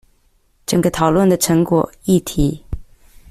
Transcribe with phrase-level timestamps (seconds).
[0.65, 2.63] 整個討論的成果丶議題